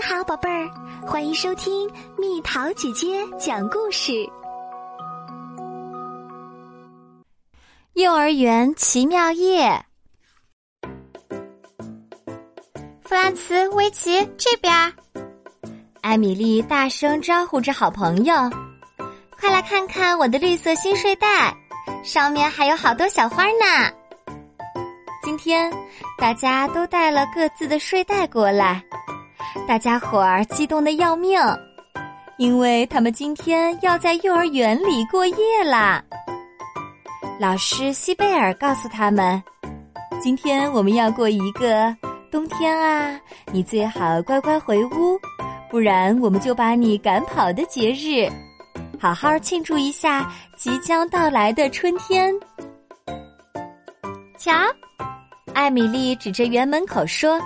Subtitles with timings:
[0.00, 0.70] 你好，宝贝儿，
[1.06, 4.26] 欢迎收听蜜桃姐姐讲故事。
[7.92, 9.84] 幼儿园奇妙夜，
[13.02, 14.72] 弗兰茨、维奇这边，
[16.00, 18.34] 艾米丽大声招呼着好朋友
[19.38, 21.54] ：“快来看看我的绿色新睡袋，
[22.02, 23.92] 上面还有好多小花呢。”
[25.22, 25.70] 今天
[26.16, 28.82] 大家都带了各自的睡袋过来。
[29.66, 31.38] 大家伙儿激动的要命，
[32.38, 36.02] 因为他们今天要在幼儿园里过夜啦。
[37.38, 39.42] 老师西贝尔告诉他们
[40.20, 41.94] ：“今天我们要过一个
[42.30, 43.18] 冬天啊，
[43.52, 45.18] 你最好乖乖回屋，
[45.70, 48.30] 不然我们就把你赶跑的节日，
[49.00, 52.34] 好好庆祝一下即将到来的春天。”
[54.36, 54.52] 瞧，
[55.54, 57.40] 艾米丽指着园门口说。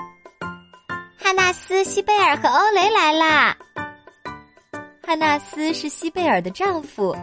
[1.25, 3.57] 汉纳斯、西贝尔和欧雷来啦。
[5.03, 7.17] 汉纳斯是西贝尔的丈夫，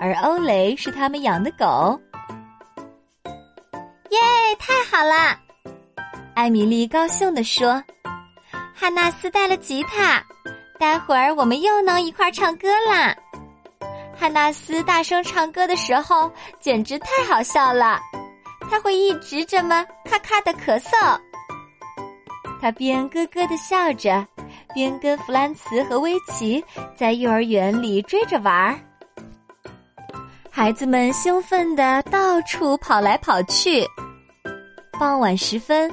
[0.00, 2.00] 而欧雷是他们养的狗。
[4.08, 4.18] 耶，
[4.58, 5.38] 太好了！
[6.34, 7.84] 艾米丽高兴地说
[8.74, 10.24] ：“汉纳斯带了吉他，
[10.78, 13.14] 待会儿我们又能一块儿唱歌啦。”
[14.18, 18.00] 汉纳斯大声唱歌的时候简直太好笑了，
[18.70, 21.20] 他会一直这么咔咔的咳嗽。
[22.62, 24.24] 他边咯咯的笑着，
[24.72, 28.78] 边跟弗兰茨和威奇在幼儿园里追着玩儿。
[30.48, 33.84] 孩子们兴奋的到处跑来跑去。
[34.92, 35.90] 傍晚时分，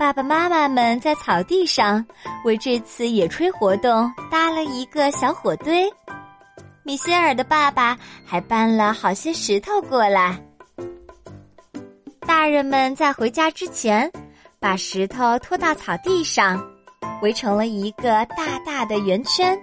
[0.00, 2.04] 爸爸妈妈们在草地上
[2.44, 5.88] 为这次野炊活动搭了一个小火堆。
[6.82, 10.36] 米歇尔的爸爸还搬了好些石头过来。
[12.26, 14.10] 大人们在回家之前。
[14.60, 16.62] 把石头拖到草地上，
[17.22, 19.58] 围成了一个大大的圆圈。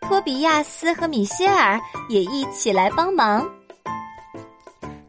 [0.00, 3.46] 托比亚斯和米歇尔也一起来帮忙。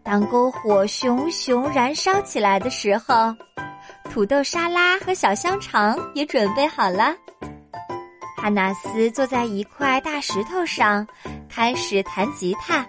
[0.04, 3.34] 当篝火熊熊燃烧起来的时候，
[4.12, 7.16] 土豆沙拉和小香肠也准备好了。
[8.36, 11.08] 哈纳斯坐在一块大石头上，
[11.50, 12.86] 开始弹吉他。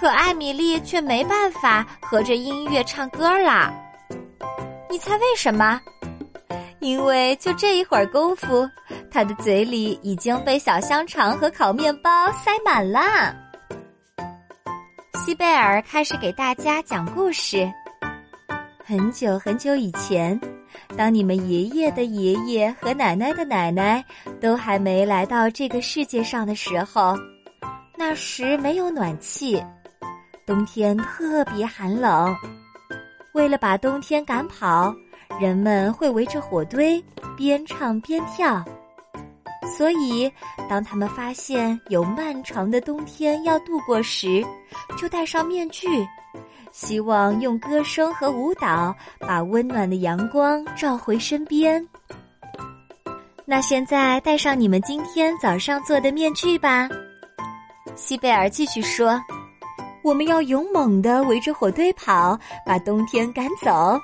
[0.00, 3.70] 可艾米丽却没办法合着音乐唱歌啦。
[4.92, 5.80] 你猜为什么？
[6.80, 8.68] 因为就这一会儿功夫，
[9.10, 13.34] 他的嘴里已经被小香肠和烤面包塞满了。
[15.14, 17.66] 西贝尔开始给大家讲故事。
[18.84, 20.38] 很久很久以前，
[20.94, 24.04] 当你们爷爷的爷爷和奶奶的奶奶
[24.42, 27.16] 都还没来到这个世界上的时候，
[27.96, 29.64] 那时没有暖气，
[30.44, 32.36] 冬天特别寒冷。
[33.32, 34.94] 为了把冬天赶跑，
[35.40, 37.02] 人们会围着火堆
[37.36, 38.62] 边唱边跳。
[39.76, 40.30] 所以，
[40.68, 44.44] 当他们发现有漫长的冬天要度过时，
[44.98, 45.88] 就戴上面具，
[46.72, 51.86] 希望用歌声和舞蹈把温暖的阳光照回身边。
[53.46, 56.88] 那现在戴上你们今天早上做的面具吧，
[57.96, 59.18] 西贝尔继续说。
[60.04, 63.98] 我们要勇猛的围着火堆跑，把冬天赶走。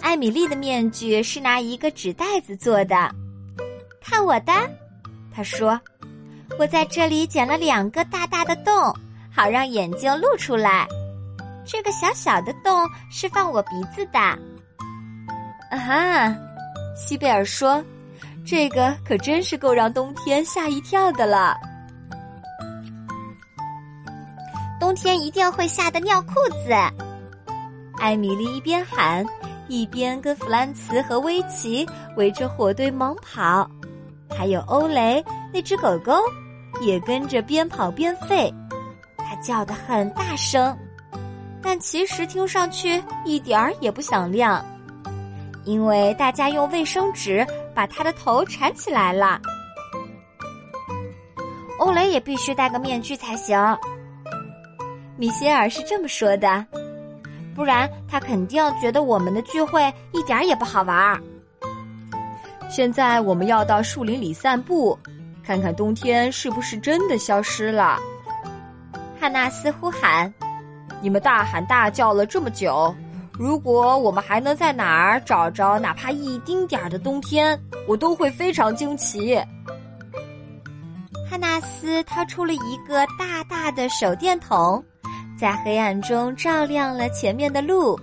[0.00, 3.10] 艾米丽的面具是拿一个纸袋子做的，
[4.00, 4.52] 看我的，
[5.34, 5.80] 她说
[6.60, 7.26] ：“我在这里？
[7.26, 8.74] 剪了两个大大的洞，
[9.34, 10.86] 好让眼睛露出来。
[11.64, 14.18] 这个小小的洞是放我鼻子的。”
[15.70, 16.36] 啊哈，
[16.96, 17.84] 西贝尔说
[18.46, 21.56] ：“这个可真是够让冬天吓一跳的了。”
[24.78, 26.72] 冬天一定会吓得尿裤子。
[27.98, 29.24] 艾米丽一边喊，
[29.68, 33.68] 一边跟弗兰茨和威奇围着火堆猛跑，
[34.36, 36.12] 还有欧雷那只狗狗
[36.80, 38.52] 也跟着边跑边吠，
[39.16, 40.76] 它叫得很大声，
[41.62, 44.62] 但其实听上去一点儿也不响亮，
[45.64, 49.40] 因为大家用卫生纸把它的头缠起来了。
[51.78, 53.58] 欧雷也必须戴个面具才行。
[55.18, 56.64] 米歇尔是这么说的，
[57.54, 59.82] 不然他肯定觉得我们的聚会
[60.12, 61.18] 一点也不好玩儿。
[62.68, 64.98] 现在我们要到树林里散步，
[65.42, 67.98] 看看冬天是不是真的消失了。
[69.18, 70.32] 汉纳斯呼喊
[71.00, 72.94] ：“你们大喊大叫了这么久，
[73.32, 77.58] 如果我们还能在哪儿找着哪怕一丁点儿的冬天，
[77.88, 79.40] 我都会非常惊奇。”
[81.30, 84.84] 汉纳斯掏出了一个大大的手电筒。
[85.38, 87.98] 在黑暗中照亮了前面的路，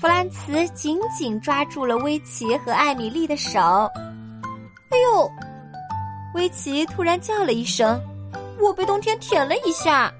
[0.00, 3.58] 弗兰茨紧紧抓住了威奇和艾米丽的手。
[4.90, 5.30] 哎呦！
[6.34, 8.00] 威奇突然叫了一声
[8.60, 10.12] ：“我被冬天舔了一下！”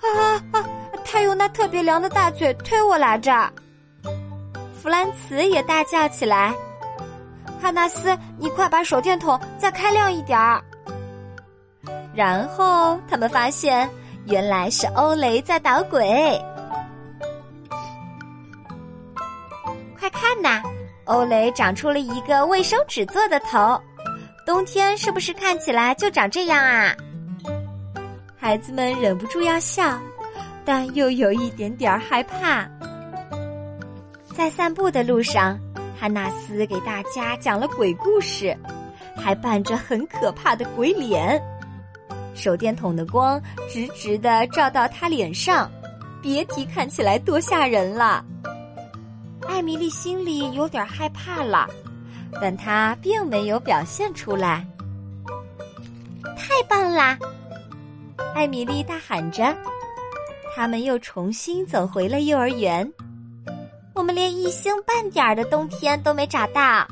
[0.00, 0.64] 啊啊！
[1.04, 3.50] 他用那特别凉的大嘴推我来着。
[4.80, 6.54] 弗兰茨也大叫起来
[7.60, 10.62] ：“哈纳斯，你快把手电筒再开亮一点儿！”
[12.14, 13.88] 然后他们发现，
[14.26, 16.40] 原来是欧雷在捣鬼。
[19.98, 20.62] 快看呐，
[21.04, 23.80] 欧雷长出了一个卫生纸做的头，
[24.44, 26.94] 冬天是不是看起来就长这样啊？
[28.36, 29.98] 孩子们忍不住要笑，
[30.64, 32.68] 但又有一点点害怕。
[34.34, 35.58] 在散步的路上，
[35.98, 38.56] 汉纳斯给大家讲了鬼故事，
[39.16, 41.40] 还扮着很可怕的鬼脸。
[42.36, 45.68] 手电筒的光直直的照到他脸上，
[46.22, 48.24] 别提看起来多吓人了。
[49.48, 51.66] 艾米丽心里有点害怕了，
[52.40, 54.66] 但她并没有表现出来。
[56.36, 57.18] 太棒啦！
[58.34, 59.56] 艾米丽大喊着。
[60.54, 62.90] 他们又重新走回了幼儿园。
[63.94, 66.86] 我们连一星半点的冬天都没找到，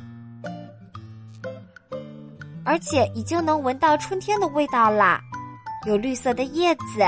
[2.64, 5.20] 而且已经能闻到春天的味道啦。
[5.85, 7.05] 有绿色的叶子，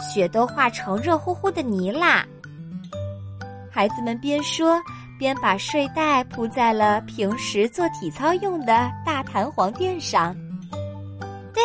[0.00, 2.24] 雪都化成热乎乎的泥啦。
[3.70, 4.80] 孩子们边说
[5.18, 10.34] 边把睡袋铺在了平时做体操用的大弹簧垫上。
[11.52, 11.62] 对，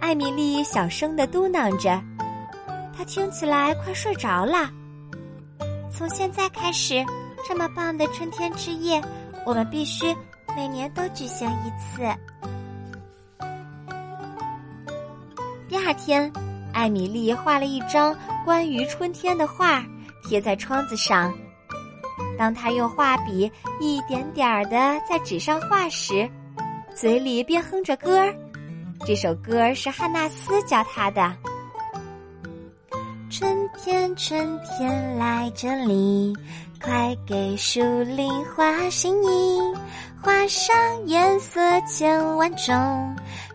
[0.00, 2.02] 艾米丽小声的嘟囔着，
[2.96, 4.70] 她听起来快睡着了。
[5.90, 7.04] 从现在开始，
[7.46, 9.00] 这么棒的春天之夜，
[9.46, 10.04] 我们必须
[10.56, 12.02] 每年都举行一次。
[15.74, 16.32] 第二天，
[16.72, 19.84] 艾米丽画了一张关于春天的画，
[20.22, 21.34] 贴在窗子上。
[22.38, 23.50] 当她用画笔
[23.80, 26.30] 一点点儿的在纸上画时，
[26.94, 28.32] 嘴里边哼着歌儿。
[29.04, 31.34] 这首歌是汉纳斯教她的。
[33.28, 36.32] 春天，春天来这里，
[36.80, 39.58] 快给树林画心意，
[40.22, 40.72] 画上
[41.06, 43.16] 颜色千万种。